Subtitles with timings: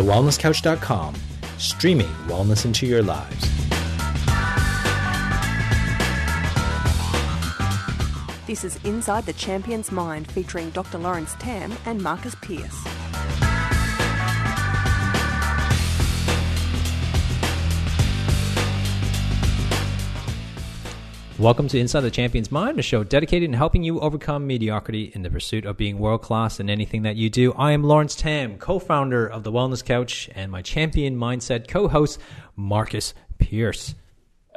[0.00, 1.14] TheWellnessCouch.com,
[1.58, 3.46] streaming wellness into your lives.
[8.46, 10.96] This is Inside the Champion's Mind featuring Dr.
[10.96, 12.89] Lawrence Tam and Marcus Pierce.
[21.40, 25.22] Welcome to Inside the Champion's Mind, a show dedicated to helping you overcome mediocrity in
[25.22, 27.54] the pursuit of being world class in anything that you do.
[27.54, 31.88] I am Lawrence Tam, co founder of The Wellness Couch, and my champion mindset co
[31.88, 32.20] host,
[32.56, 33.94] Marcus Pierce.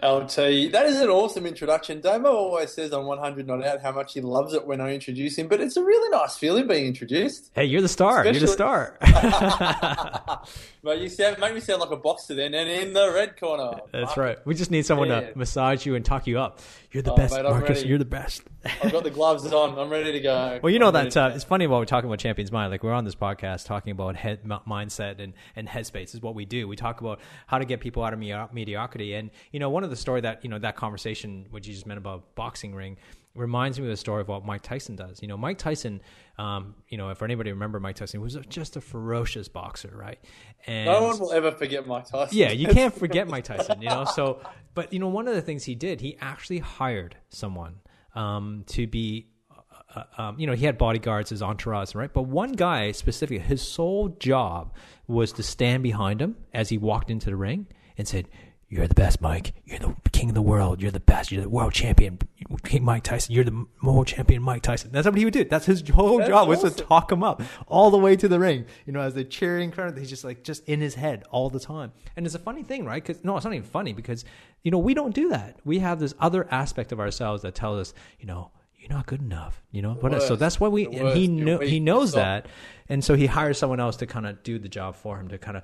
[0.03, 2.01] LT, that is an awesome introduction.
[2.01, 5.37] Damo always says on 100 Not Out how much he loves it when I introduce
[5.37, 7.51] him, but it's a really nice feeling being introduced.
[7.55, 8.25] Hey, you're the star.
[8.25, 8.39] Especially...
[8.39, 8.97] You're the star.
[10.83, 13.79] but you sound, make me sound like a boxer then, and in the red corner.
[13.93, 14.37] That's right.
[14.45, 15.21] We just need someone yeah.
[15.21, 16.59] to massage you and talk you up.
[16.93, 17.83] You're the oh, best, mate, Marcus.
[17.83, 18.43] You're the best.
[18.83, 19.79] I've got the gloves on.
[19.79, 20.59] I'm ready to go.
[20.61, 22.69] Well, you know that uh, it's funny while we're talking about Champions Mind.
[22.69, 26.45] Like we're on this podcast talking about head mindset and and headspace is what we
[26.45, 26.67] do.
[26.67, 29.15] We talk about how to get people out of mediocrity.
[29.15, 31.87] And you know, one of the story that you know that conversation which you just
[31.87, 32.97] meant about boxing ring
[33.35, 35.21] reminds me of the story of what Mike Tyson does.
[35.21, 36.01] You know, Mike Tyson,
[36.37, 40.19] um, you know, if anybody remember Mike Tyson, was just a ferocious boxer, right?
[40.67, 42.37] And no one will ever forget Mike Tyson.
[42.37, 44.05] Yeah, you can't forget Mike Tyson, you know.
[44.05, 44.39] So,
[44.75, 47.75] but you know, one of the things he did, he actually hired someone
[48.15, 49.29] um, to be.
[49.51, 52.13] Uh, uh um, you know, he had bodyguards, his entourage, right?
[52.13, 54.73] But one guy specifically, his sole job
[55.07, 58.27] was to stand behind him as he walked into the ring and said,
[58.73, 59.53] you're the best, Mike.
[59.65, 60.81] You're the king of the world.
[60.81, 61.31] You're the best.
[61.31, 62.17] You're the world champion,
[62.63, 63.35] King Mike Tyson.
[63.35, 64.89] You're the world champion, Mike Tyson.
[64.91, 65.43] That's what he would do.
[65.43, 66.63] That's his whole That's job awesome.
[66.63, 68.65] was to talk him up all the way to the ring.
[68.87, 71.91] You know, as they're cheering, he's just like just in his head all the time.
[72.15, 73.03] And it's a funny thing, right?
[73.05, 74.25] Because no, it's not even funny because
[74.63, 75.59] you know we don't do that.
[75.63, 78.49] We have this other aspect of ourselves that tells us, you know,
[78.79, 79.61] you're not good enough.
[79.71, 82.47] You know, but so that's why we and he know he knows that,
[82.89, 85.37] and so he hires someone else to kind of do the job for him to
[85.37, 85.63] kind of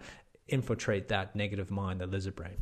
[0.52, 2.58] infiltrate that negative mind, the lizard brain.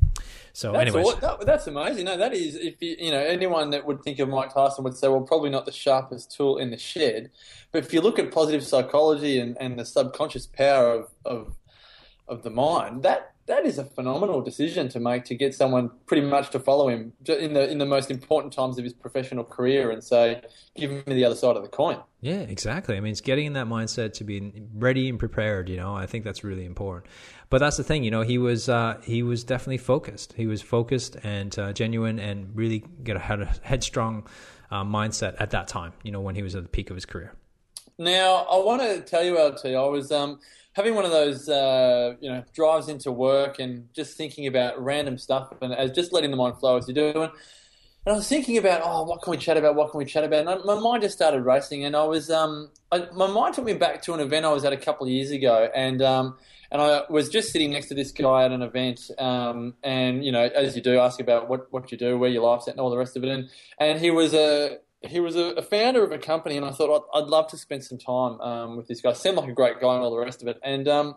[0.53, 2.05] So, that's anyways, all, that, that's amazing.
[2.05, 4.95] No, that is if you you know anyone that would think of Mike Tyson would
[4.95, 7.31] say, well, probably not the sharpest tool in the shed,
[7.71, 11.55] but if you look at positive psychology and, and the subconscious power of, of
[12.27, 16.25] of the mind, that that is a phenomenal decision to make to get someone pretty
[16.25, 19.89] much to follow him in the in the most important times of his professional career
[19.89, 20.41] and say,
[20.75, 21.97] give me the other side of the coin.
[22.19, 22.97] Yeah, exactly.
[22.97, 25.69] I mean, it's getting in that mindset to be ready and prepared.
[25.69, 27.07] You know, I think that's really important.
[27.49, 28.03] But that's the thing.
[28.03, 30.33] You know, he was uh, he was definitely focused.
[30.33, 34.27] He was focused and uh, genuine, and really get a, had a headstrong
[34.71, 35.93] uh, mindset at that time.
[36.03, 37.33] You know, when he was at the peak of his career.
[37.99, 40.39] Now, I want to tell you, LT, I was um,
[40.77, 45.17] having one of those, uh, you know, drives into work and just thinking about random
[45.17, 47.29] stuff and as just letting the mind flow as you're doing.
[48.05, 49.73] And I was thinking about, oh, what can we chat about?
[49.75, 50.41] What can we chat about?
[50.41, 53.65] And I, my mind just started racing, and I was, um, I, my mind took
[53.65, 56.37] me back to an event I was at a couple of years ago, and um,
[56.71, 60.31] and I was just sitting next to this guy at an event, um, and you
[60.31, 62.79] know, as you do, ask about what, what you do, where your life's at, and
[62.79, 63.29] all the rest of it.
[63.29, 66.71] And and he was a he was a, a, founder of a company, and I
[66.71, 69.13] thought I'd, I'd love to spend some time um, with this guy.
[69.13, 70.59] Seemed like a great guy and all the rest of it.
[70.63, 71.15] And um,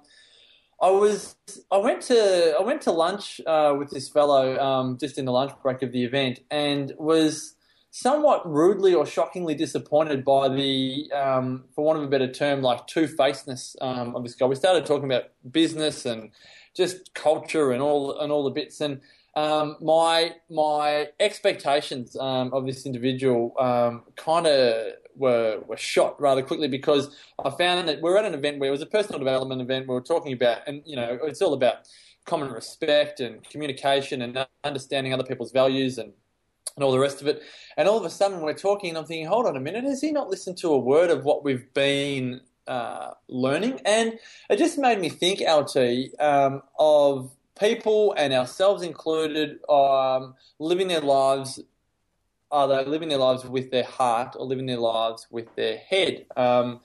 [0.80, 1.36] I was
[1.70, 5.32] I went to I went to lunch uh, with this fellow um, just in the
[5.32, 7.54] lunch break of the event, and was
[7.90, 12.86] somewhat rudely or shockingly disappointed by the, um, for want of a better term, like
[12.86, 14.46] two facedness um, of this guy.
[14.46, 16.30] We started talking about business and
[16.76, 19.00] just culture and all and all the bits and
[19.34, 26.42] um, my my expectations um, of this individual um, kind of were were shot rather
[26.42, 27.14] quickly because
[27.44, 29.86] I found that we are at an event where it was a personal development event.
[29.88, 31.88] We were talking about, and you know, it's all about
[32.26, 36.12] common respect and communication and understanding other people's values and
[36.76, 37.42] and all the rest of it.
[37.76, 40.00] And all of a sudden, we're talking, and I'm thinking, hold on a minute, has
[40.00, 43.80] he not listened to a word of what we've been uh, learning?
[43.84, 44.18] And
[44.48, 51.00] it just made me think, LT, um, of people and ourselves included um, living their
[51.00, 51.60] lives
[52.52, 56.26] are they living their lives with their heart or living their lives with their head?
[56.36, 56.80] Um,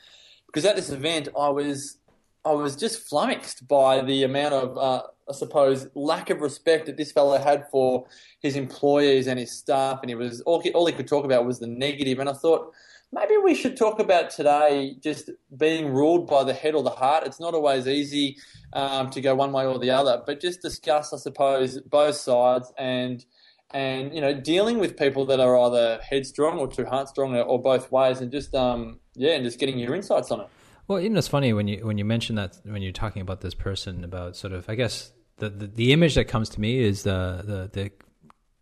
[0.56, 1.98] because at this event i was
[2.46, 6.96] i was just flummoxed by the amount of uh, i suppose lack of respect that
[6.96, 8.06] this fellow had for
[8.40, 11.46] his employees and his staff and he was all he, all he could talk about
[11.46, 12.72] was the negative and i thought
[13.16, 17.26] maybe we should talk about today just being ruled by the head or the heart.
[17.26, 18.38] It's not always easy
[18.74, 22.72] um, to go one way or the other, but just discuss, I suppose, both sides
[22.78, 23.26] and
[23.72, 27.92] and you know dealing with people that are either headstrong or too heartstrong or both
[27.92, 30.48] ways, and just um, yeah, and just getting your insights on it.
[30.88, 33.42] Well, you know, it's funny when you when you mention that when you're talking about
[33.42, 36.80] this person about sort of, I guess the the, the image that comes to me
[36.80, 37.92] is the the the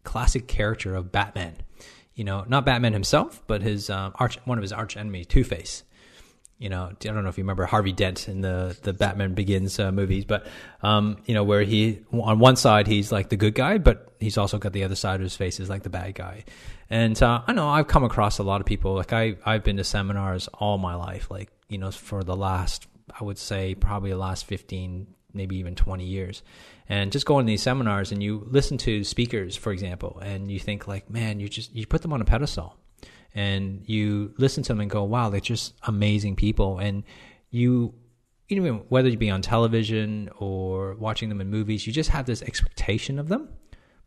[0.04, 1.56] classic character of Batman
[2.16, 5.44] you know, not Batman himself, but his um, arch one of his arch enemy, Two
[5.44, 5.84] Face.
[6.60, 9.80] You know, I don't know if you remember Harvey Dent in the the Batman Begins
[9.80, 10.46] uh, movies, but
[10.82, 14.38] um, you know where he on one side he's like the good guy, but he's
[14.38, 16.46] also got the other side of his face is like the bad guy.
[16.90, 18.94] And uh, I know I've come across a lot of people.
[18.94, 22.88] Like I I've been to seminars all my life, like you know for the last
[23.20, 26.44] I would say probably the last fifteen, maybe even twenty years
[26.90, 30.60] and just go in these seminars and you listen to speakers for example and you
[30.60, 32.78] think like man you just you put them on a pedestal.
[33.36, 36.80] And you listen to them and go wow they're just amazing people.
[36.80, 37.04] And
[37.50, 37.94] you
[38.48, 42.26] you know whether you be on television or watching them in movies you just have
[42.26, 43.50] this expectation of them.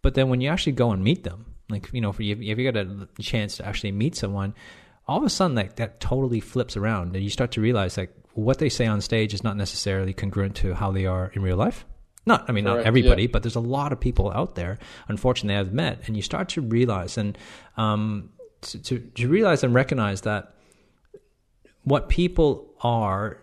[0.02, 2.58] But then when you actually go and meet them like you know if you, if
[2.58, 4.54] you got a chance to actually meet someone
[5.08, 8.14] all of a sudden like that totally flips around and you start to realize like
[8.34, 11.56] what they say on stage is not necessarily congruent to how they are in real
[11.56, 11.84] life
[12.26, 13.28] not, I mean, Correct, not everybody, yeah.
[13.32, 14.78] but there's a lot of people out there,
[15.08, 17.38] unfortunately, I've met, and you start to realize and
[17.76, 18.30] um,
[18.62, 20.54] to, to, to realize and recognize that
[21.84, 23.40] what people are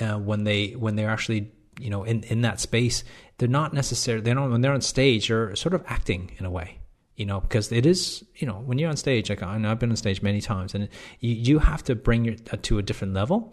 [0.00, 1.50] uh, when they when they're actually
[1.80, 3.04] you know in in that space,
[3.38, 6.50] they're not necessarily they don't when they're on stage, they're sort of acting in a
[6.50, 6.80] way
[7.20, 9.78] you know, because it is, you know, when you're on stage, like I know I've
[9.78, 10.88] been on stage many times, and
[11.18, 13.52] you, you have to bring it to a different level.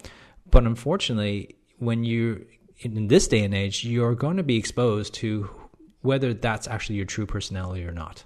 [0.49, 2.45] But unfortunately, when you
[2.79, 5.49] in this day and age, you're going to be exposed to
[6.01, 8.23] whether that's actually your true personality or not.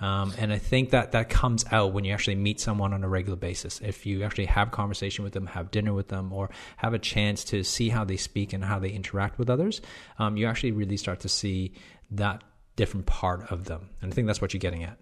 [0.00, 3.08] Um, and I think that that comes out when you actually meet someone on a
[3.08, 3.80] regular basis.
[3.80, 7.42] If you actually have conversation with them, have dinner with them, or have a chance
[7.44, 9.80] to see how they speak and how they interact with others,
[10.18, 11.72] um, you actually really start to see
[12.12, 12.44] that
[12.76, 13.90] different part of them.
[14.00, 14.98] And I think that's what you're getting at.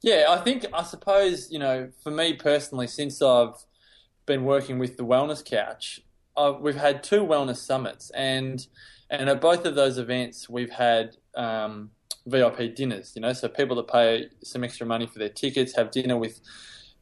[0.00, 3.56] Yeah, I think I suppose you know, for me personally, since I've
[4.24, 6.00] been working with the Wellness Couch,
[6.36, 8.66] uh, we've had two wellness summits, and
[9.10, 11.90] and at both of those events, we've had um,
[12.26, 13.12] VIP dinners.
[13.14, 16.40] You know, so people that pay some extra money for their tickets have dinner with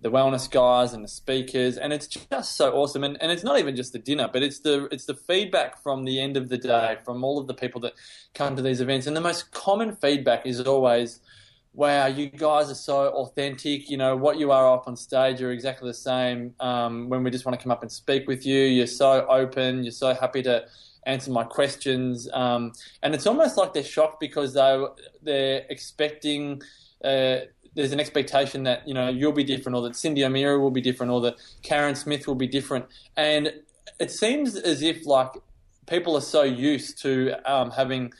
[0.02, 3.05] the wellness guys and the speakers, and it's just so awesome.
[3.05, 6.05] And, and it's not even just the dinner, but it's the it's the feedback from
[6.05, 7.94] the end of the day from all of the people that
[8.35, 9.06] come to these events.
[9.06, 11.20] And the most common feedback is always
[11.75, 13.89] wow, you guys are so authentic.
[13.89, 17.31] You know, what you are up on stage you're exactly the same um, when we
[17.31, 18.65] just want to come up and speak with you.
[18.65, 19.83] You're so open.
[19.83, 20.65] You're so happy to
[21.07, 22.29] answer my questions.
[22.33, 22.73] Um,
[23.03, 24.85] and it's almost like they're shocked because they,
[25.23, 26.63] they're expecting.
[27.03, 27.39] Uh,
[27.75, 30.83] there's an expectation that you know you'll be different, or that Cyndi O'Meara will be
[30.83, 32.85] different, or that Karen Smith will be different,
[33.17, 33.53] and
[33.99, 35.31] it seems as if like
[35.87, 38.13] people are so used to um, having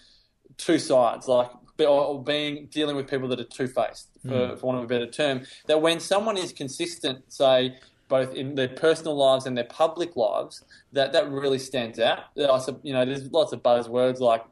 [0.57, 1.29] two sides.
[1.29, 1.51] Like
[1.85, 4.59] or being dealing with people that are two faced, for, mm.
[4.59, 7.77] for want of a better term, that when someone is consistent, say
[8.13, 10.63] both in their personal lives and their public lives,
[10.93, 12.19] that that really stands out.
[12.37, 14.45] You know, there's lots of buzzwords like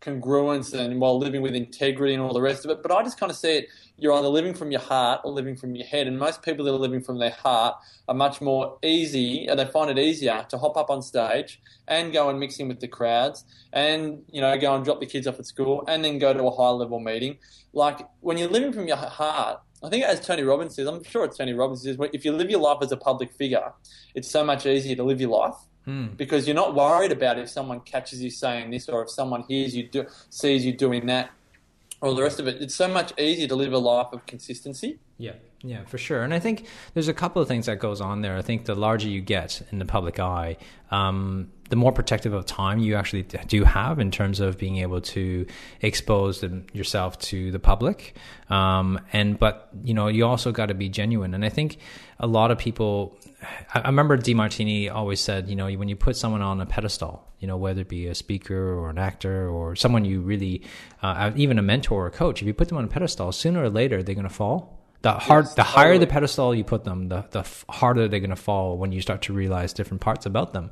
[0.00, 2.80] congruence and while living with integrity and all the rest of it.
[2.80, 3.68] But I just kind of see it
[4.00, 6.06] you're either living from your heart or living from your head.
[6.06, 7.74] And most people that are living from their heart
[8.06, 12.12] are much more easy, and they find it easier to hop up on stage and
[12.12, 15.26] go and mix in with the crowds and, you know, go and drop the kids
[15.26, 17.38] off at school and then go to a high level meeting.
[17.72, 21.24] Like when you're living from your heart, I think as Tony Robbins says, I'm sure
[21.24, 23.72] it's Tony Robbins says, if you live your life as a public figure,
[24.14, 25.54] it's so much easier to live your life
[25.84, 26.08] hmm.
[26.16, 29.76] because you're not worried about if someone catches you saying this or if someone hears
[29.76, 31.30] you do, sees you doing that
[32.00, 32.60] or the rest of it.
[32.60, 34.98] It's so much easier to live a life of consistency.
[35.16, 35.32] Yeah,
[35.62, 36.22] yeah, for sure.
[36.22, 38.36] And I think there's a couple of things that goes on there.
[38.36, 40.56] I think the larger you get in the public eye,
[40.90, 45.00] um, the more protective of time you actually do have in terms of being able
[45.00, 45.46] to
[45.82, 48.14] expose yourself to the public.
[48.48, 51.34] Um, and but you know you also got to be genuine.
[51.34, 51.78] And I think
[52.18, 53.16] a lot of people.
[53.74, 57.24] I, I remember Demartini always said, you know, when you put someone on a pedestal,
[57.38, 60.62] you know, whether it be a speaker or an actor or someone you really,
[61.02, 63.62] uh, even a mentor or a coach, if you put them on a pedestal, sooner
[63.62, 65.98] or later they're going to fall the hard yes, the higher totally.
[65.98, 69.22] the pedestal you put them the the harder they're going to fall when you start
[69.22, 70.70] to realize different parts about them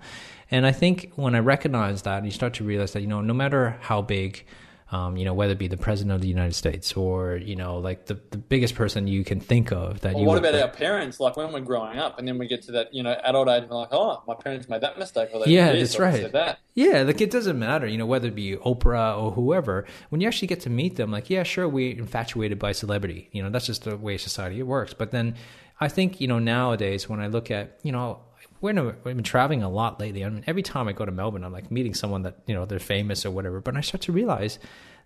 [0.50, 3.34] and i think when i recognize that you start to realize that you know no
[3.34, 4.44] matter how big
[4.92, 7.78] um, you know, whether it be the president of the United States or, you know,
[7.78, 10.68] like the, the biggest person you can think of that well, you What about our
[10.68, 11.18] parents?
[11.18, 13.62] Like when we're growing up and then we get to that, you know, adult age
[13.62, 16.30] and we're like, oh, my parents made that mistake or they Yeah, that's right.
[16.30, 16.60] That.
[16.74, 20.28] Yeah, like it doesn't matter, you know, whether it be Oprah or whoever, when you
[20.28, 23.28] actually get to meet them, like, yeah, sure, we're infatuated by celebrity.
[23.32, 24.94] You know, that's just the way society works.
[24.94, 25.34] But then
[25.80, 28.20] I think, you know, nowadays when I look at, you know,
[28.60, 30.24] we're in a, we've been traveling a lot lately.
[30.24, 32.64] I mean, every time I go to Melbourne, I'm like meeting someone that you know
[32.64, 33.60] they're famous or whatever.
[33.60, 34.58] But I start to realize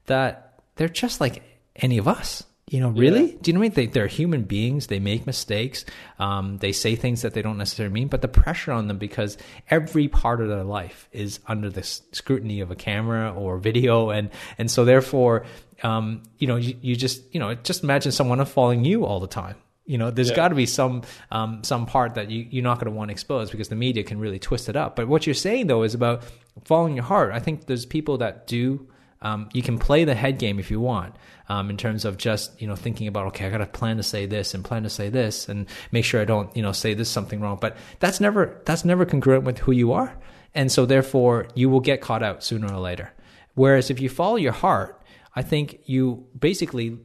[0.07, 1.43] that they're just like
[1.77, 2.45] any of us.
[2.69, 3.33] You know, really?
[3.33, 3.39] Yeah.
[3.43, 3.75] Do you know what I mean?
[3.75, 4.87] They, they're human beings.
[4.87, 5.85] They make mistakes.
[6.21, 9.37] Um, they say things that they don't necessarily mean, but the pressure on them because
[9.71, 14.31] every part of their life is under the scrutiny of a camera or video, and
[14.57, 15.47] and so therefore,
[15.83, 19.27] um, you know, you, you just you know, just imagine someone following you all the
[19.27, 19.57] time
[19.87, 20.37] You know, there's Yeah.
[20.37, 23.51] got to be some um, some part that you, you're not going to want exposed
[23.51, 24.95] because the media can really twist it up.
[24.97, 26.23] But what you're saying though is about
[26.65, 27.33] following your heart.
[27.33, 28.87] I think there's people that do.
[29.23, 31.15] Um, you can play the head game if you want,
[31.51, 34.03] um, in terms of just you know thinking about okay, I got to plan to
[34.03, 36.95] say this and plan to say this and make sure I don't you know say
[36.95, 37.59] this something wrong.
[37.61, 40.17] But that's never that's never congruent with who you are,
[40.55, 43.13] and so therefore you will get caught out sooner or later.
[43.55, 45.03] Whereas if you follow your heart,
[45.37, 46.99] I think you basically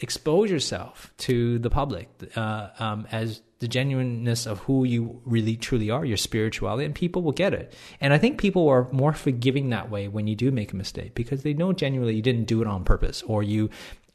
[0.00, 5.88] expose yourself to the public uh, um, as the genuineness of who you really truly
[5.90, 7.74] are, your spirituality, and people will get it.
[8.00, 11.14] And I think people are more forgiving that way when you do make a mistake
[11.14, 13.70] because they know genuinely you didn't do it on purpose or you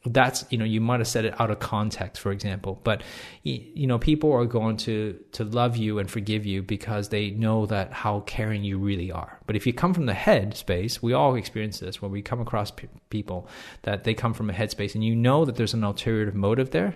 [0.06, 3.04] that's you know you might have said it out of context for example but
[3.44, 7.66] you know people are going to to love you and forgive you because they know
[7.66, 9.40] that how caring you really are.
[9.46, 12.40] But if you come from the head space we all experience this where we come
[12.40, 13.50] across pe- people
[13.82, 16.72] that they come from a head space and you know that there's an ulterior motive
[16.72, 16.96] there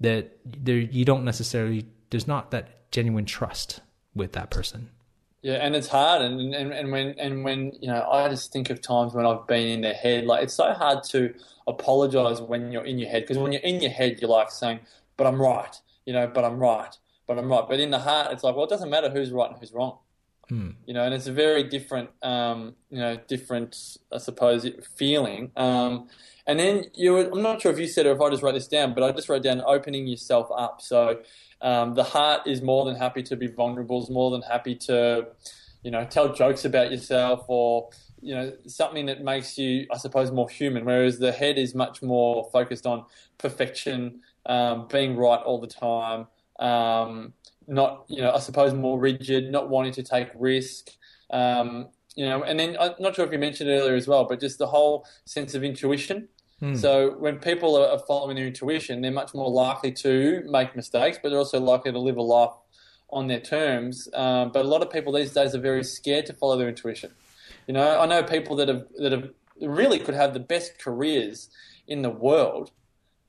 [0.00, 3.80] that there you don't necessarily there's not that genuine trust
[4.14, 4.90] with that person
[5.46, 8.68] Yeah, and it's hard, and, and and when and when you know, I just think
[8.68, 10.24] of times when I've been in their head.
[10.24, 11.32] Like it's so hard to
[11.68, 14.80] apologize when you're in your head because when you're in your head, you're like saying,
[15.16, 16.98] "But I'm right," you know, "But I'm right,"
[17.28, 19.48] "But I'm right." But in the heart, it's like, well, it doesn't matter who's right
[19.48, 19.98] and who's wrong,
[20.84, 25.52] you know, and it's a very different, um, you know, different, I suppose, feeling.
[25.56, 26.08] Um,
[26.48, 28.42] and then you, were, I'm not sure if you said it or if I just
[28.42, 30.80] wrote this down, but I just wrote down opening yourself up.
[30.82, 31.20] So
[31.60, 35.28] um, the heart is more than happy to be vulnerable, is more than happy to,
[35.82, 37.88] you know, tell jokes about yourself or,
[38.20, 40.84] you know, something that makes you, I suppose, more human.
[40.84, 43.04] Whereas the head is much more focused on
[43.38, 46.26] perfection, um, being right all the time,
[46.58, 47.32] um,
[47.66, 50.90] not, you know, I suppose more rigid, not wanting to take risk.
[51.30, 54.40] Um, you know, and then I'm not sure if you mentioned earlier as well, but
[54.40, 56.28] just the whole sense of intuition.
[56.74, 61.18] So when people are are following their intuition, they're much more likely to make mistakes,
[61.22, 62.54] but they're also likely to live a life
[63.10, 64.08] on their terms.
[64.14, 67.12] Um, but a lot of people these days are very scared to follow their intuition.
[67.66, 71.50] You know, I know people that have that have really could have the best careers
[71.86, 72.70] in the world,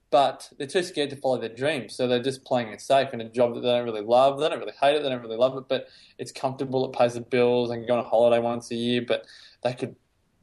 [0.10, 1.96] but they're too scared to follow their dreams.
[1.96, 4.40] So they're just playing it safe in a job that they don't really love.
[4.40, 5.04] They don't really hate it.
[5.04, 6.86] They don't really love it, but it's comfortable.
[6.86, 7.70] It pays the bills.
[7.70, 9.26] They can go on a holiday once a year, but
[9.64, 9.96] they could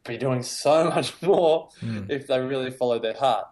[0.04, 1.70] be doing so much more
[2.08, 3.46] if they really follow their heart.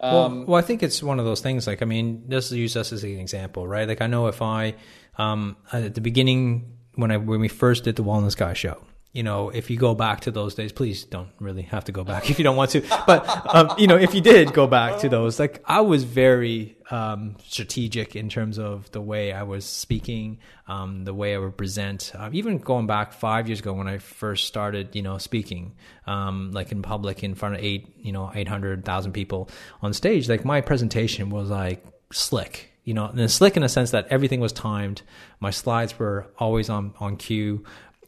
[0.00, 1.66] Um, well, well, I think it's one of those things.
[1.66, 3.88] Like, I mean, let's use us as an example, right?
[3.88, 4.74] Like, I know if I,
[5.16, 8.82] um, at the beginning when I when we first did the Wellness Guy show,
[9.14, 12.02] you know, if you go back to those days, please don't really have to go
[12.02, 12.82] back if you don't want to.
[13.06, 16.76] But um, you know, if you did go back to those, like, I was very
[16.90, 21.56] um, strategic in terms of the way I was speaking, um, the way I would
[21.56, 22.12] present.
[22.12, 25.76] Uh, even going back five years ago when I first started, you know, speaking,
[26.08, 29.48] um, like in public in front of eight, you know, eight hundred thousand people
[29.80, 32.72] on stage, like my presentation was like slick.
[32.82, 35.00] You know, and slick in a sense that everything was timed.
[35.40, 37.64] My slides were always on on cue.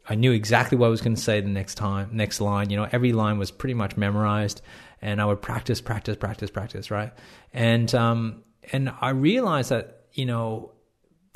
[0.09, 2.71] I knew exactly what I was going to say the next time, next line.
[2.71, 4.63] You know, every line was pretty much memorized,
[5.03, 7.13] and I would practice, practice, practice, practice, right?
[7.53, 10.73] And um, and I realized that you know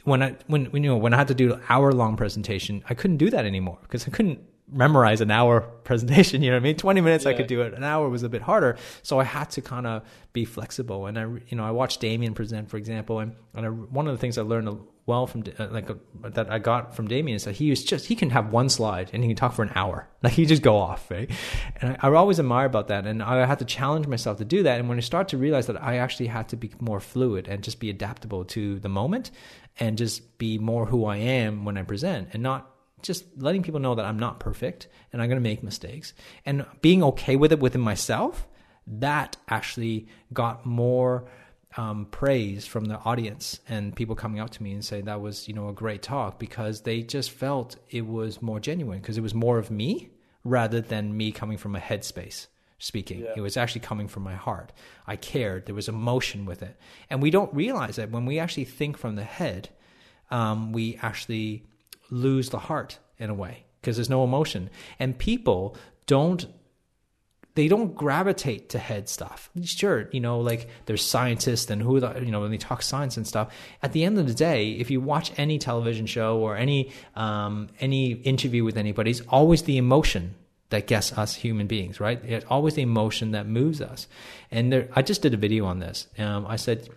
[0.05, 2.95] when I when, you know when I had to do an hour long presentation, I
[2.95, 4.41] couldn't do that anymore because I couldn't
[4.73, 6.43] memorize an hour presentation.
[6.43, 6.77] You know what I mean?
[6.77, 7.75] Twenty minutes I could do it.
[7.75, 11.07] An hour was a bit harder, so I had to kind of be flexible.
[11.07, 14.13] And I you know I watched Damien present, for example, and, and I, one of
[14.13, 14.69] the things I learned
[15.11, 18.07] well from uh, like uh, that I got from Damien is that he was just
[18.07, 20.09] he can have one slide and he can talk for an hour.
[20.23, 21.31] Like he just go off, right?
[21.81, 24.63] And I, I always admire about that, and I had to challenge myself to do
[24.65, 24.79] that.
[24.79, 27.65] And when I start to realize that I actually had to be more fluid and
[27.65, 29.31] just be adaptable to the moment,
[29.79, 33.81] and just be more who I am when I present, and not just letting people
[33.81, 36.13] know that I'm not perfect and I'm going to make mistakes,
[36.45, 38.47] and being okay with it within myself.
[38.87, 41.25] That actually got more
[41.77, 45.47] um, praise from the audience and people coming up to me and saying that was
[45.47, 49.23] you know a great talk because they just felt it was more genuine because it
[49.23, 50.11] was more of me
[50.45, 52.47] rather than me coming from a headspace
[52.79, 53.21] speaking.
[53.37, 54.73] It was actually coming from my heart.
[55.07, 55.67] I cared.
[55.67, 56.77] There was emotion with it.
[57.11, 59.69] And we don't realize that when we actually think from the head
[60.31, 61.65] um, we actually
[62.11, 64.71] lose the heart in a way because there's no emotion.
[64.99, 66.47] And people don't
[67.55, 69.51] they don't gravitate to head stuff.
[69.65, 73.17] Sure, you know, like there's scientists and who the, you know when they talk science
[73.17, 73.53] and stuff.
[73.83, 77.69] At the end of the day, if you watch any television show or any um,
[77.81, 80.35] any interview with anybody, it's always the emotion
[80.71, 82.25] that gets us human beings, right?
[82.25, 84.07] It's always the emotion that moves us.
[84.53, 86.07] And there, I just did a video on this.
[86.17, 86.89] Um, I said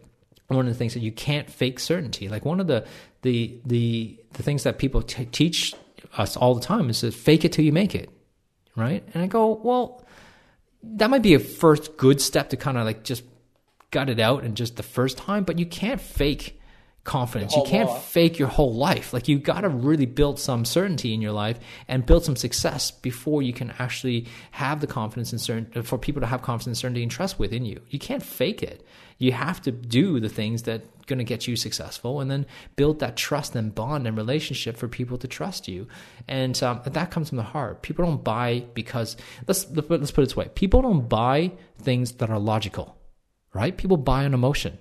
[0.48, 2.30] one of the things that you can't fake certainty.
[2.30, 2.86] Like one of the
[3.24, 5.74] the the the things that people t- teach
[6.16, 8.10] us all the time is to fake it till you make it,
[8.76, 9.04] right?
[9.14, 10.04] And I go, well
[10.84, 13.24] that might be a first good step to kind of like just
[13.92, 16.60] gut it out and just the first time, but you can't fake
[17.04, 17.56] confidence.
[17.56, 18.04] You can't life.
[18.04, 19.14] fake your whole life.
[19.14, 22.92] Like you got to really build some certainty in your life and build some success
[22.92, 26.78] before you can actually have the confidence and certainty for people to have confidence, and
[26.78, 27.82] certainty, and trust within you.
[27.90, 28.86] You can't fake it.
[29.18, 32.46] You have to do the things that going to get you successful, and then
[32.78, 35.88] build that trust and bond and relationship for people to trust you.
[36.30, 37.82] And um, that comes from the heart.
[37.82, 42.30] People don't buy because let's let's put it this way: people don't buy things that
[42.30, 42.98] are logical,
[43.54, 43.76] right?
[43.76, 44.78] People buy on emotion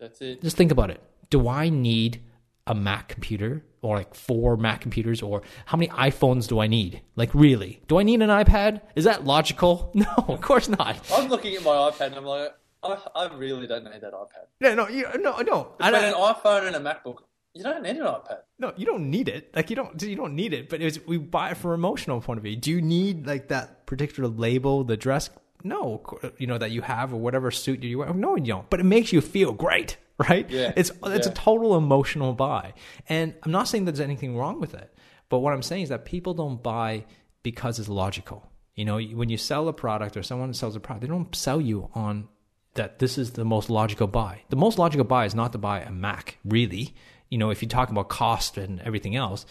[0.00, 0.40] That's it.
[0.40, 1.02] just think about it.
[1.30, 2.22] Do I need
[2.66, 7.02] a Mac computer or like four Mac computers or how many iPhones do I need?
[7.16, 7.80] Like really?
[7.88, 8.80] Do I need an iPad?
[8.94, 9.92] Is that logical?
[9.98, 10.98] No, of course not.
[11.12, 14.46] I'm looking at my iPad and I'm like, I, I really don't need that iPad.
[14.60, 15.72] No, no, you, no, no.
[15.80, 17.18] I But an iPhone and a MacBook,
[17.54, 18.38] you don't need an iPad.
[18.58, 19.50] no, you don't need it.
[19.54, 20.68] Like you don't, you don't need it.
[20.68, 22.56] But it's, we buy it for emotional point of view.
[22.56, 25.30] Do you need like that particular label, the dress?
[25.64, 26.02] No,
[26.38, 28.12] you know that you have or whatever suit you wear.
[28.14, 28.70] No, you don't.
[28.70, 29.96] But it makes you feel great,
[30.28, 30.48] right?
[30.50, 32.74] Yeah, It's it's a total emotional buy,
[33.08, 34.92] and I'm not saying that there's anything wrong with it.
[35.28, 37.04] But what I'm saying is that people don't buy
[37.42, 38.50] because it's logical.
[38.74, 41.60] You know, when you sell a product or someone sells a product, they don't sell
[41.60, 42.28] you on
[42.74, 44.42] that this is the most logical buy.
[44.50, 46.94] The most logical buy is not to buy a Mac, really.
[47.28, 49.44] You know, if you talk about cost and everything else,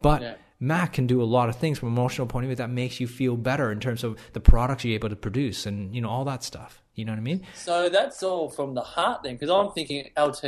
[0.00, 0.34] but Yeah.
[0.60, 2.98] Mac can do a lot of things from an emotional point of view that makes
[2.98, 6.08] you feel better in terms of the products you're able to produce and you know
[6.08, 6.82] all that stuff.
[6.94, 7.46] You know what I mean?
[7.54, 10.42] So that's all from the heart then, because I'm thinking, LT,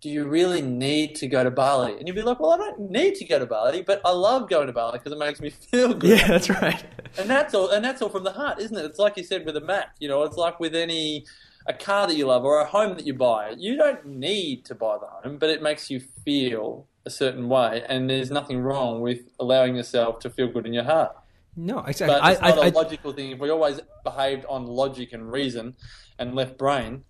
[0.00, 1.96] do you really need to go to Bali?
[1.98, 4.48] And you'd be like, well, I don't need to go to Bali, but I love
[4.48, 6.18] going to Bali because it makes me feel good.
[6.18, 6.84] Yeah, that's right.
[7.18, 7.68] And that's all.
[7.68, 8.86] And that's all from the heart, isn't it?
[8.86, 9.94] It's like you said with a Mac.
[10.00, 11.26] You know, it's like with any
[11.66, 13.54] a car that you love or a home that you buy.
[13.58, 17.84] You don't need to buy the home, but it makes you feel a certain way,
[17.88, 21.16] and there's nothing wrong with allowing yourself to feel good in your heart.
[21.56, 22.18] No, exactly.
[22.18, 23.30] But it's I, not I, a I, logical thing.
[23.30, 25.76] If we always behaved on logic and reason
[26.18, 27.04] and left brain,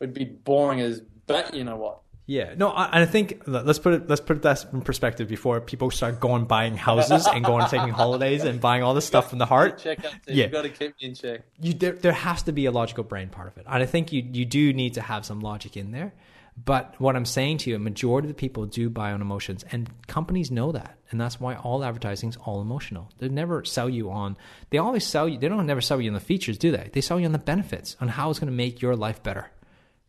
[0.00, 1.54] we'd be boring as bat.
[1.54, 2.00] You know what?
[2.28, 5.92] Yeah, no, I, I think let's put it let's put that in perspective before people
[5.92, 9.46] start going buying houses and going taking holidays and buying all this stuff from the
[9.46, 9.78] heart.
[9.78, 10.12] Check up.
[10.26, 10.44] Yeah.
[10.44, 11.42] You've got to keep in check.
[11.60, 14.12] You there, there has to be a logical brain part of it, and I think
[14.12, 16.14] you you do need to have some logic in there.
[16.64, 19.64] But what I'm saying to you, a majority of the people do buy on emotions,
[19.72, 23.10] and companies know that, and that's why all advertising is all emotional.
[23.18, 24.38] They never sell you on.
[24.70, 25.38] They always sell you.
[25.38, 26.88] They don't never sell you on the features, do they?
[26.92, 29.50] They sell you on the benefits, on how it's going to make your life better,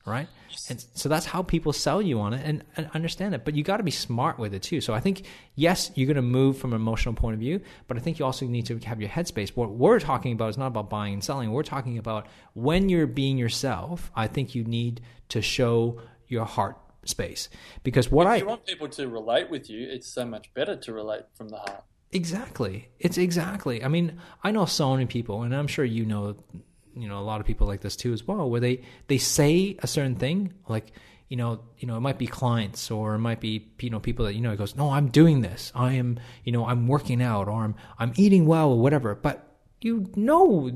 [0.05, 0.29] right?
[0.69, 3.43] And so that's how people sell you on it, and, and understand it.
[3.43, 4.79] But you got to be smart with it too.
[4.79, 5.23] So I think
[5.55, 8.25] yes, you're going to move from an emotional point of view, but I think you
[8.25, 9.49] also need to have your headspace.
[9.49, 11.51] What we're talking about is not about buying and selling.
[11.51, 14.09] We're talking about when you're being yourself.
[14.15, 17.49] I think you need to show your heart space
[17.83, 20.75] because what If I you want people to relate with you, it's so much better
[20.75, 21.83] to relate from the heart.
[22.11, 22.89] Exactly.
[22.99, 23.83] It's exactly.
[23.83, 26.37] I mean, I know so many people, and I'm sure you know,
[26.95, 29.77] you know, a lot of people like this too as well, where they they say
[29.79, 30.93] a certain thing, like
[31.27, 34.25] you know, you know, it might be clients or it might be you know people
[34.25, 34.51] that you know.
[34.51, 35.71] It goes, no, I'm doing this.
[35.75, 39.13] I am, you know, I'm working out or I'm I'm eating well or whatever.
[39.13, 39.43] But
[39.81, 40.71] you know,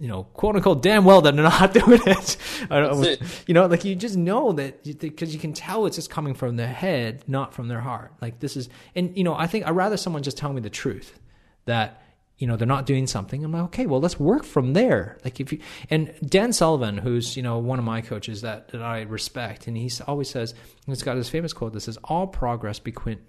[0.00, 2.36] you know, quote unquote, damn well that they're not doing it.
[2.70, 3.44] It.
[3.46, 6.56] you know, like you just know that because you can tell it's just coming from
[6.56, 8.12] their head, not from their heart.
[8.20, 10.70] Like this is, and you know, I think I'd rather someone just tell me the
[10.70, 11.18] truth
[11.64, 12.02] that
[12.38, 13.44] you know they're not doing something.
[13.44, 15.18] I'm like, okay, well, let's work from there.
[15.24, 15.58] Like if you
[15.90, 19.76] and Dan Sullivan, who's you know one of my coaches that that I respect, and
[19.76, 20.54] he always says
[20.86, 23.20] he's got this famous quote that says, "All progress between."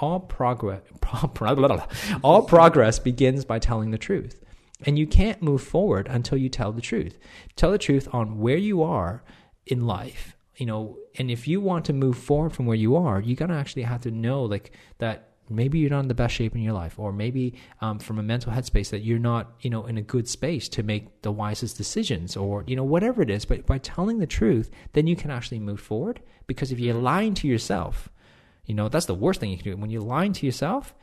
[0.00, 0.80] All progress,
[2.24, 4.43] all progress begins by telling the truth.
[4.82, 7.18] And you can't move forward until you tell the truth.
[7.56, 9.22] Tell the truth on where you are
[9.66, 13.20] in life, you know, and if you want to move forward from where you are,
[13.20, 16.54] you're to actually have to know like that maybe you're not in the best shape
[16.54, 19.84] in your life or maybe um, from a mental headspace that you're not you know
[19.86, 23.44] in a good space to make the wisest decisions or you know whatever it is.
[23.44, 26.20] But by telling the truth then you can actually move forward.
[26.46, 28.08] Because if you're lying to yourself
[28.66, 29.76] you know that's the worst thing you can do.
[29.76, 30.94] When you're lying to yourself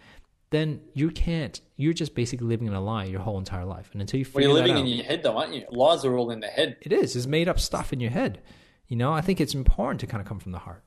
[0.52, 4.02] then you can't you're just basically living in a lie your whole entire life and
[4.02, 5.66] until you Well, figure you're that living out, in your head, though, aren't you?
[5.72, 6.78] Lies are all in the head.
[6.82, 8.40] it is it's made up stuff in your head
[8.88, 10.84] you know i think it's important to kind of come from the heart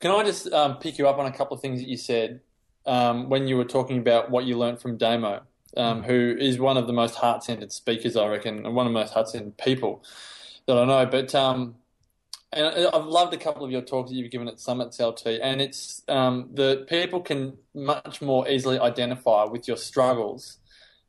[0.00, 2.40] Can I just um, pick you up on a couple of things that you said
[2.86, 5.42] um, when you were talking about what you learned from Damo,
[5.76, 8.98] um, who is one of the most heart-centered speakers, I reckon, and one of the
[8.98, 10.02] most heart-centered people
[10.66, 11.04] that I know.
[11.04, 11.74] But um,
[12.52, 15.60] and I've loved a couple of your talks that you've given at Summit LT, and
[15.60, 20.58] it's um, the people can much more easily identify with your struggles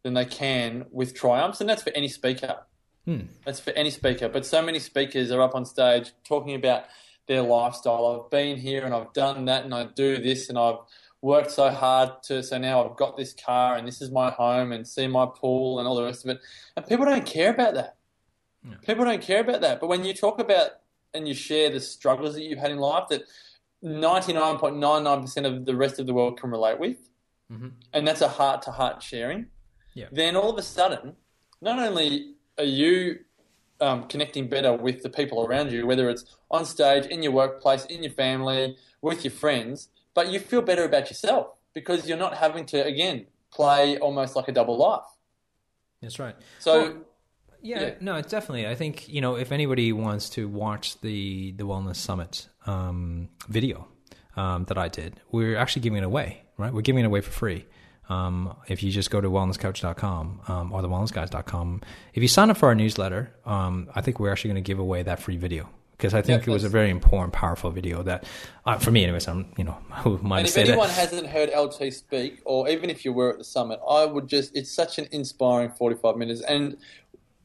[0.03, 2.57] than they can with triumphs, and that's for any speaker.
[3.05, 3.21] Hmm.
[3.45, 4.29] That's for any speaker.
[4.29, 6.85] But so many speakers are up on stage talking about
[7.27, 8.23] their lifestyle.
[8.23, 10.77] I've been here and I've done that and I do this and I've
[11.21, 14.71] worked so hard to so now I've got this car and this is my home
[14.71, 16.41] and see my pool and all the rest of it.
[16.75, 17.95] And people don't care about that.
[18.67, 18.75] Yeah.
[18.85, 19.79] People don't care about that.
[19.79, 20.71] But when you talk about
[21.13, 23.23] and you share the struggles that you've had in life that
[23.83, 26.97] 99.99% of the rest of the world can relate with,
[27.51, 27.69] mm-hmm.
[27.93, 29.47] and that's a heart to heart sharing,
[29.93, 30.05] yeah.
[30.11, 31.15] then all of a sudden,
[31.61, 33.19] not only are you
[33.81, 37.85] um, connecting better with the people around you, whether it's on stage, in your workplace,
[37.85, 42.37] in your family, with your friends, but you feel better about yourself because you're not
[42.37, 45.05] having to, again, play almost like a double life.
[46.01, 46.35] That's right.
[46.59, 46.93] So, well,
[47.61, 48.67] yeah, yeah, no, it's definitely.
[48.67, 53.87] I think you know if anybody wants to watch the the Wellness Summit um, video
[54.35, 56.43] um, that I did, we're actually giving it away.
[56.57, 57.65] Right, we're giving it away for free.
[58.09, 61.81] Um, if you just go to wellnesscouch.com um, or thewellnessguys.com,
[62.13, 64.79] if you sign up for our newsletter, um, I think we're actually going to give
[64.79, 65.69] away that free video
[66.01, 68.25] because I think yeah, it was a very important, powerful video that,
[68.65, 70.97] uh, for me, anyways, I'm you know who might and if say anyone that.
[70.97, 74.55] hasn't heard LT speak, or even if you were at the summit, I would just
[74.55, 76.77] it's such an inspiring 45 minutes, and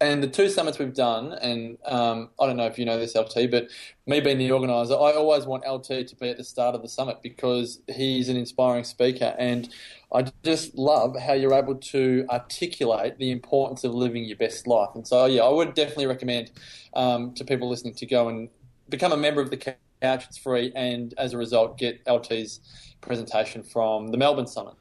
[0.00, 3.14] and the two summits we've done, and um, I don't know if you know this,
[3.14, 3.68] LT, but
[4.06, 6.88] me being the organizer, I always want LT to be at the start of the
[6.88, 9.34] summit because he's an inspiring speaker.
[9.38, 9.68] And
[10.12, 14.90] I just love how you're able to articulate the importance of living your best life.
[14.94, 16.50] And so, yeah, I would definitely recommend
[16.94, 18.50] um, to people listening to go and
[18.90, 19.76] become a member of the couch.
[20.02, 22.60] It's free, and as a result, get LT's
[23.00, 24.74] presentation from the Melbourne Summit.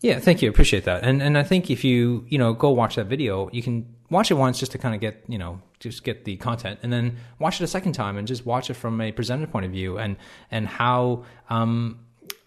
[0.00, 0.48] Yeah, thank you.
[0.48, 1.02] Appreciate that.
[1.02, 4.30] And and I think if you you know go watch that video, you can watch
[4.30, 7.16] it once just to kind of get you know just get the content, and then
[7.38, 9.98] watch it a second time and just watch it from a presenter point of view
[9.98, 10.16] and
[10.50, 11.98] and how um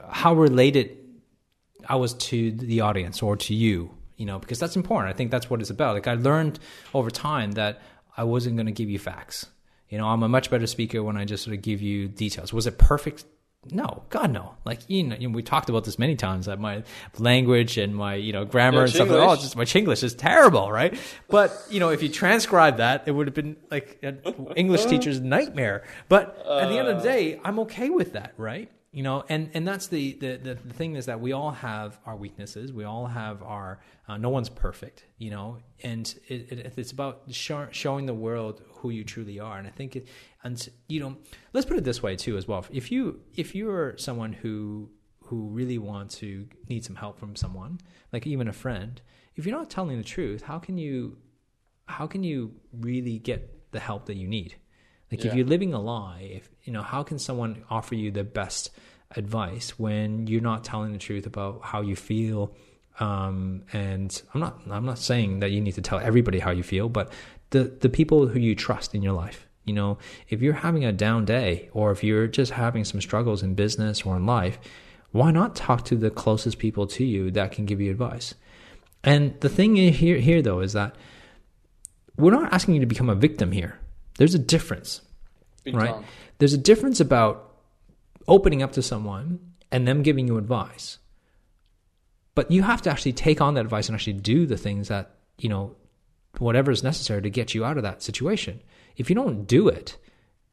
[0.09, 0.97] how related
[1.87, 5.13] I was to the audience or to you, you know, because that's important.
[5.13, 5.95] I think that's what it's about.
[5.95, 6.59] Like I learned
[6.93, 7.81] over time that
[8.15, 9.47] I wasn't going to give you facts.
[9.89, 12.53] You know, I'm a much better speaker when I just sort of give you details.
[12.53, 13.25] Was it perfect?
[13.69, 14.55] No, God, no.
[14.65, 16.47] Like you know, you know, we talked about this many times.
[16.47, 16.83] That my
[17.19, 19.09] language and my you know grammar and stuff.
[19.09, 20.97] Like, oh, just my Chinglish is terrible, right?
[21.29, 24.19] But you know, if you transcribe that, it would have been like an
[24.55, 25.83] English teacher's nightmare.
[26.09, 27.13] But at the end of the uh.
[27.13, 28.71] day, I'm okay with that, right?
[28.91, 32.15] You know and and that's the, the the, thing is that we all have our
[32.15, 32.73] weaknesses.
[32.73, 35.57] We all have our uh, no one's perfect you know?
[35.83, 39.57] And it, it, it's about show, showing the world who you truly are.
[39.57, 40.07] And i think it
[40.43, 41.17] and you know
[41.53, 42.65] let's put it this way too as well.
[42.71, 44.89] If you if you're someone who
[45.31, 47.79] who really want to need some help from someone
[48.11, 49.01] like even a friend
[49.37, 51.17] if you're not telling the truth how can you
[51.85, 52.51] how can you
[52.81, 54.55] really get the help that you need
[55.11, 55.31] like yeah.
[55.31, 58.71] if you're living a lie, if you know, how can someone offer you the best
[59.15, 62.55] advice when you're not telling the truth about how you feel?
[62.99, 66.63] Um, and I'm not I'm not saying that you need to tell everybody how you
[66.63, 67.11] feel, but
[67.49, 69.47] the the people who you trust in your life.
[69.65, 69.97] You know,
[70.29, 74.01] if you're having a down day or if you're just having some struggles in business
[74.01, 74.57] or in life,
[75.11, 78.33] why not talk to the closest people to you that can give you advice?
[79.03, 80.95] And the thing here here though is that
[82.17, 83.77] we're not asking you to become a victim here.
[84.17, 85.01] There's a difference,
[85.63, 85.91] Big right?
[85.91, 86.05] Time.
[86.37, 87.55] There's a difference about
[88.27, 89.39] opening up to someone
[89.71, 90.97] and them giving you advice.
[92.35, 95.15] But you have to actually take on that advice and actually do the things that,
[95.37, 95.75] you know,
[96.39, 98.61] whatever is necessary to get you out of that situation.
[98.95, 99.97] If you don't do it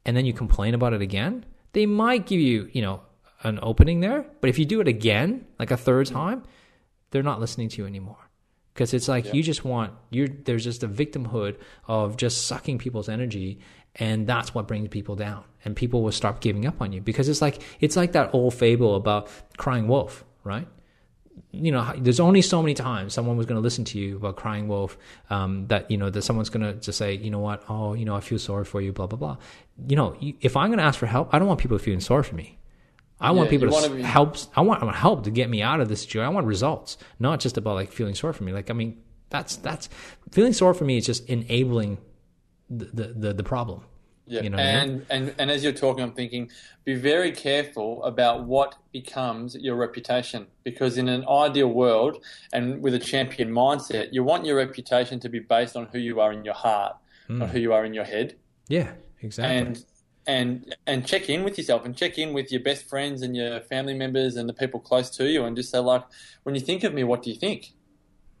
[0.05, 3.01] and then you complain about it again, they might give you, you know,
[3.43, 4.25] an opening there.
[4.41, 6.11] But if you do it again, like a third mm.
[6.11, 6.43] time,
[7.11, 8.28] they're not listening to you anymore
[8.79, 9.33] because it's like yeah.
[9.33, 11.57] you just want you there's just a victimhood
[11.89, 13.59] of just sucking people's energy
[13.95, 15.43] and that's what brings people down.
[15.65, 17.01] And people will start giving up on you.
[17.01, 20.65] Because it's like it's like that old fable about crying wolf right?
[21.51, 24.37] You know there's only so many times someone was going to listen to you about
[24.37, 24.97] crying wolf
[25.29, 27.63] um, that you know that someone's going to just say you know what?
[27.67, 29.37] Oh you know i feel sorry for you blah blah blah.
[29.87, 32.23] You know if i'm going to ask for help i don't want people feeling sorry
[32.23, 32.58] for me
[33.21, 34.01] I yeah, want people to be...
[34.01, 34.37] help.
[34.55, 36.21] I want, I want help to get me out of this joy.
[36.21, 38.53] I want results, not just about like feeling sorry for me.
[38.53, 39.89] Like I mean, that's that's
[40.31, 41.97] feeling sorry for me is just enabling
[42.69, 43.83] the the, the, the problem.
[44.25, 45.05] Yeah, you know and, I mean?
[45.09, 46.51] and and as you're talking, I'm thinking,
[46.85, 52.93] be very careful about what becomes your reputation, because in an ideal world and with
[52.93, 56.45] a champion mindset, you want your reputation to be based on who you are in
[56.45, 56.95] your heart,
[57.27, 57.39] mm.
[57.39, 58.35] not who you are in your head.
[58.67, 59.57] Yeah, exactly.
[59.57, 59.85] And
[60.29, 63.61] and and check in with yourself and check in with your best friends and your
[63.61, 66.03] family members and the people close to you and just say like
[66.43, 67.73] when you think of me what do you think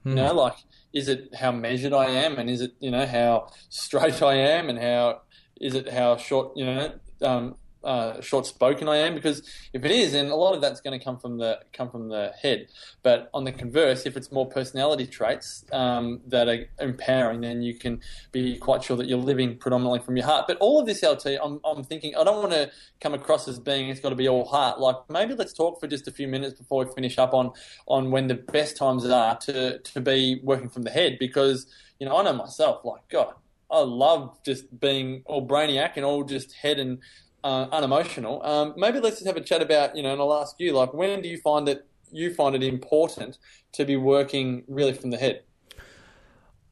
[0.05, 0.37] you know hmm.
[0.37, 0.57] like
[0.93, 4.69] is it how measured i am and is it you know how straight i am
[4.69, 5.21] and how
[5.59, 9.41] is it how short you know um, uh, short spoken I am because
[9.73, 12.09] if it is, then a lot of that's going to come from the come from
[12.09, 12.67] the head.
[13.03, 17.75] But on the converse, if it's more personality traits um, that are empowering, then you
[17.75, 20.45] can be quite sure that you're living predominantly from your heart.
[20.47, 23.59] But all of this, LT, I'm, I'm thinking I don't want to come across as
[23.59, 24.79] being it's got to be all heart.
[24.79, 27.51] Like maybe let's talk for just a few minutes before we finish up on
[27.87, 31.65] on when the best times are to to be working from the head because
[31.99, 33.33] you know I know myself like God
[33.71, 36.99] I love just being all brainiac and all just head and
[37.43, 38.43] uh, unemotional.
[38.43, 40.93] Um, maybe let's just have a chat about, you know, and I'll ask you, like,
[40.93, 43.37] when do you find that you find it important
[43.73, 45.43] to be working really from the head?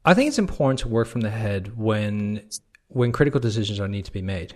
[0.04, 2.48] I think it's important to work from the head when
[2.88, 4.54] when critical decisions are need to be made.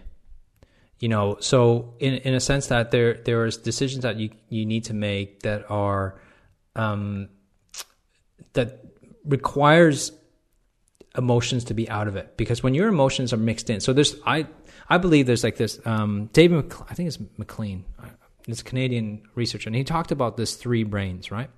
[0.98, 4.64] You know, so in in a sense that there there is decisions that you you
[4.64, 6.20] need to make that are
[6.76, 7.28] um,
[8.54, 8.84] that
[9.24, 10.12] requires
[11.16, 14.16] emotions to be out of it because when your emotions are mixed in so there's
[14.24, 14.46] i
[14.88, 17.84] i believe there's like this um david Mc, i think it's mclean
[18.46, 21.50] this canadian researcher and he talked about this three brains right?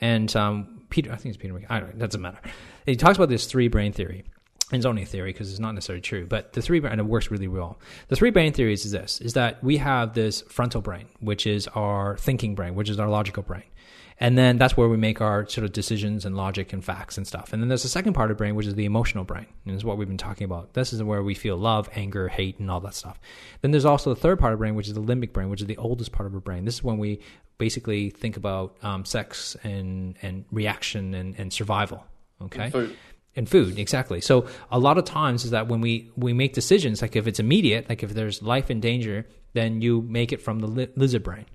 [0.00, 2.38] And um peter i think it's peter i don't know it doesn't matter.
[2.86, 4.24] He talks about this three brain theory
[4.72, 7.00] And it's only a theory because it's not necessarily true, but the three brain and
[7.00, 7.78] it works really well.
[8.08, 11.68] The three brain theories is this: is that we have this frontal brain, which is
[11.74, 13.64] our thinking brain, which is our logical brain,
[14.22, 17.26] and then that's where we make our sort of decisions and logic and facts and
[17.26, 17.52] stuff.
[17.52, 19.46] And then there's the second part of the brain, which is the emotional brain.
[19.66, 20.74] And is what we've been talking about.
[20.74, 23.18] This is where we feel love, anger, hate, and all that stuff.
[23.62, 25.60] Then there's also the third part of the brain, which is the limbic brain, which
[25.60, 26.64] is the oldest part of our brain.
[26.64, 27.18] This is when we
[27.58, 32.06] basically think about um, sex and, and reaction and, and survival.
[32.42, 32.62] Okay.
[32.62, 32.96] And food.
[33.34, 34.20] And food, exactly.
[34.20, 37.40] So a lot of times is that when we, we make decisions, like if it's
[37.40, 41.24] immediate, like if there's life in danger, then you make it from the li- lizard
[41.24, 41.46] brain.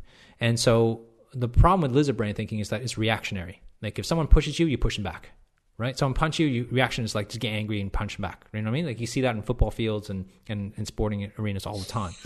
[0.41, 1.07] And so
[1.38, 3.62] the problem with lizard brain thinking is that it's reactionary.
[3.82, 5.32] Like if someone pushes you, you push them back,
[5.78, 5.97] right?
[5.97, 8.45] Someone punch you, your reaction is like to get angry and punch them back.
[8.52, 8.86] You know what I mean?
[8.88, 12.13] Like you see that in football fields and and, and sporting arenas all the time.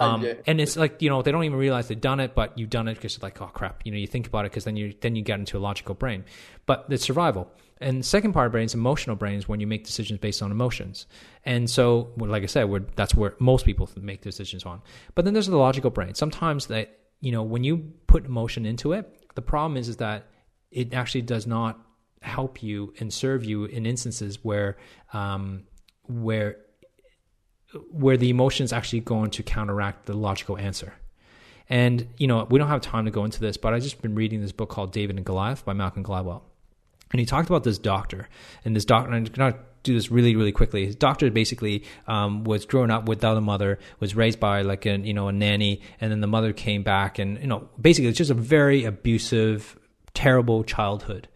[0.00, 0.34] Um, Yeah.
[0.46, 2.88] And it's like you know they don't even realize they've done it, but you've done
[2.88, 4.94] it because it's like oh crap, you know you think about it because then you
[5.00, 6.24] then you get into a logical brain,
[6.66, 7.50] but it's survival.
[7.82, 10.42] And the second part of brain is emotional brain is when you make decisions based
[10.42, 11.06] on emotions.
[11.46, 14.82] And so, well, like I said, we're, that's where most people make decisions on.
[15.14, 16.14] But then there's the logical brain.
[16.14, 20.26] Sometimes that you know when you put emotion into it, the problem is is that
[20.70, 21.78] it actually does not
[22.22, 24.76] help you and serve you in instances where
[25.12, 25.64] um,
[26.06, 26.56] where
[27.90, 30.94] where the emotion is actually going to counteract the logical answer.
[31.68, 34.14] And you know, we don't have time to go into this, but I've just been
[34.14, 36.42] reading this book called David and Goliath by Malcolm Gladwell,
[37.12, 38.28] and he talked about this doctor
[38.64, 39.12] and this doctor.
[39.12, 40.86] I'm gonna do this really, really quickly.
[40.86, 44.98] His doctor basically um, was grown up without a mother, was raised by like a
[44.98, 48.18] you know a nanny, and then the mother came back, and you know basically it's
[48.18, 49.78] just a very abusive,
[50.14, 51.28] terrible childhood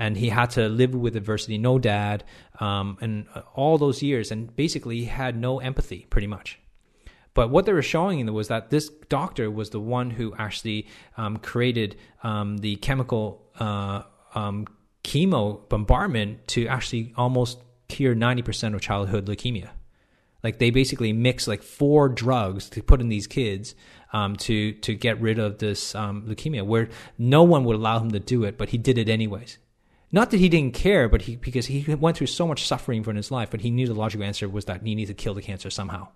[0.00, 2.24] and he had to live with adversity, no dad,
[2.58, 6.58] um, and all those years, and basically he had no empathy, pretty much.
[7.34, 11.36] But what they were showing was that this doctor was the one who actually um,
[11.36, 14.02] created um, the chemical uh,
[14.34, 14.66] um,
[15.04, 17.58] chemo bombardment to actually almost
[18.00, 19.68] cure ninety percent of childhood leukemia.
[20.42, 23.74] Like they basically mix like four drugs to put in these kids
[24.14, 28.10] um, to to get rid of this um, leukemia, where no one would allow him
[28.12, 29.58] to do it, but he did it anyways.
[30.10, 33.16] Not that he didn't care, but he because he went through so much suffering in
[33.16, 35.42] his life, but he knew the logical answer was that he needed to kill the
[35.42, 36.08] cancer somehow.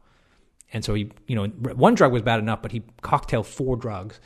[0.73, 4.20] And so he, you know, one drug was bad enough, but he cocktailed four drugs,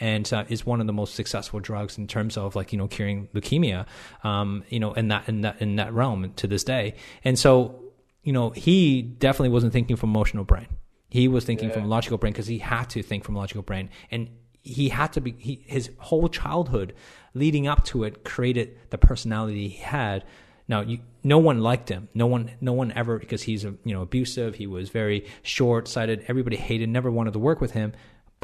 [0.00, 2.88] and uh, is one of the most successful drugs in terms of like you know
[2.88, 3.86] curing leukemia,
[4.24, 6.94] um, you know, in that in that in that realm to this day.
[7.24, 7.80] And so
[8.22, 10.66] you know he definitely wasn't thinking from emotional brain.
[11.10, 11.74] He was thinking Yeah.
[11.76, 14.30] from logical brain because he had to think from logical brain, and
[14.62, 16.92] he had to be he, his whole childhood
[17.34, 20.24] leading up to it created the personality he had.
[20.66, 22.08] Now, you, no one liked him.
[22.14, 24.54] No one, no one ever because he's a, you know abusive.
[24.54, 26.24] He was very short-sighted.
[26.26, 27.92] Everybody hated, never wanted to work with him.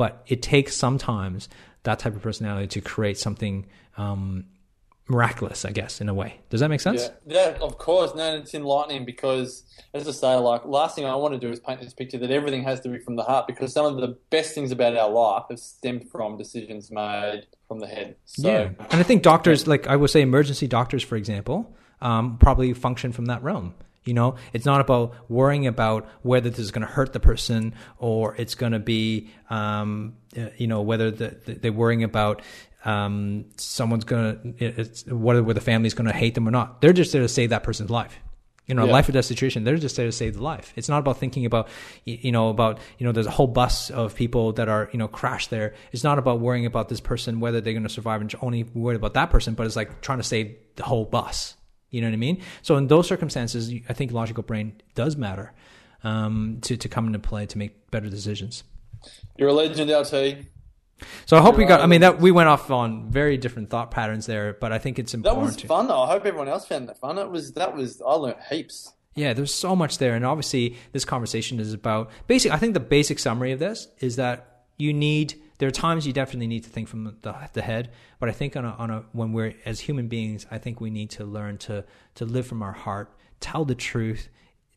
[0.01, 1.51] But it takes sometimes
[1.83, 3.67] that type of personality to create something
[3.99, 4.47] um,
[5.09, 6.41] miraculous, I guess, in a way.
[6.49, 7.11] Does that make sense?
[7.27, 8.15] Yeah, yeah, of course.
[8.15, 11.61] No, it's enlightening because, as I say, like last thing I want to do is
[11.61, 14.17] paint this picture that everything has to be from the heart because some of the
[14.31, 18.17] best things about our life have stemmed from decisions made from the head.
[18.25, 22.39] So, yeah, and I think doctors, like I would say, emergency doctors, for example, um,
[22.39, 23.75] probably function from that realm.
[24.11, 27.75] You know, it's not about worrying about whether this is going to hurt the person
[27.99, 32.43] or it's going to be, um, uh, you know, whether the, the, they're worrying about
[32.85, 36.81] um, someone's going to, whether the family's going to hate them or not.
[36.81, 38.19] They're just there to save that person's life.
[38.67, 38.93] You know, Yeah.
[38.93, 39.63] life or death situation.
[39.63, 40.73] They're just there to save the life.
[40.75, 41.69] It's not about thinking about,
[42.05, 45.07] you know, about you know, there's a whole bus of people that are you know
[45.07, 45.75] crashed there.
[45.93, 48.97] It's not about worrying about this person whether they're going to survive and only worried
[48.97, 51.55] about that person, but it's like trying to save the whole bus.
[51.91, 52.43] You know what I mean?
[52.63, 55.53] So in those circumstances, I think logical brain does matter
[56.05, 58.65] um, to to come into play to make better decisions.
[59.37, 60.47] you're a legend, LT.
[61.27, 61.81] So I hope we You're got.
[61.81, 64.99] I mean, that we went off on very different thought patterns there, but I think
[64.99, 65.47] it's important.
[65.47, 66.03] That was fun, though.
[66.03, 67.19] I hope everyone else found that fun.
[67.19, 67.53] It was.
[67.53, 68.03] That was.
[68.07, 68.93] I learned heaps.
[69.15, 72.53] Yeah, there's so much there, and obviously this conversation is about basic.
[72.53, 76.15] I think the basic summary of this is that you need there are times you
[76.15, 79.05] definitely need to think from the, the head, but I think on a, on a
[79.13, 82.63] when we're as human beings, I think we need to learn to to live from
[82.63, 84.31] our heart, tell the truth,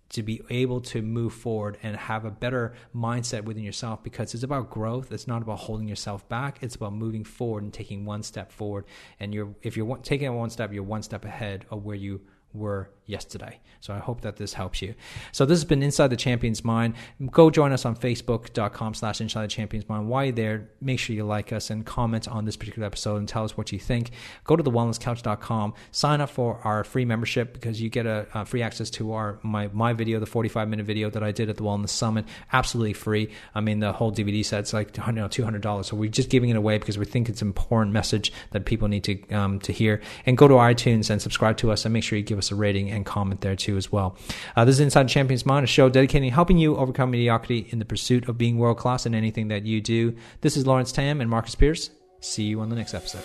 [0.10, 4.44] to be able to move forward and have a better mindset within yourself because it's
[4.44, 5.10] about growth.
[5.14, 6.60] It's not about holding yourself back.
[6.62, 8.84] It's about moving forward and taking one step forward.
[9.22, 12.20] And you're if you're taking one step, you're one step ahead of where you
[12.52, 13.60] were yesterday.
[13.80, 14.96] So I hope that this helps you.
[15.34, 16.96] So this has been Inside the Champion's Mind.
[17.32, 20.08] Go join us on Facebook.com slash Inside the Champion's Mind.
[20.08, 23.28] While you're there, make sure you like us and comment on this particular episode and
[23.28, 24.12] tell us what you think.
[24.46, 28.62] Go to thewellnesscouch.com, sign up for our free membership because you get a, a free
[28.62, 31.64] access to our my, my video, the 45 minute video that I did at the
[31.64, 33.30] Wellness Summit, absolutely free.
[33.54, 35.86] I mean, the whole DVD set's like you know, $200.
[35.86, 38.88] So we're just giving it away because we think it's an important message that people
[38.88, 40.02] need to, um, to hear.
[40.26, 42.56] And go to iTunes and subscribe to us and make sure you give us a
[42.56, 44.16] rating and comment there too as well.
[44.56, 47.86] Uh, this is Inside Champions Mind, a show dedicating helping you overcome mediocrity in the
[47.86, 50.16] pursuit of being world class in anything that you do.
[50.42, 51.90] This is Lawrence Tam and Marcus Pierce.
[52.20, 53.24] See you on the next episode.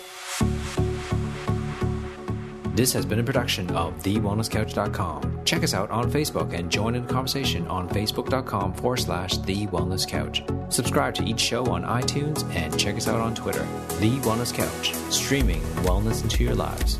[2.79, 5.41] This has been a production of TheWellnessCouch.com.
[5.43, 9.67] Check us out on Facebook and join in the conversation on Facebook.com forward slash The
[9.67, 10.43] Wellness Couch.
[10.69, 13.67] Subscribe to each show on iTunes and check us out on Twitter.
[13.99, 16.99] The Wellness Couch, streaming wellness into your lives.